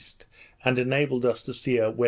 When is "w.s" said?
1.83-1.99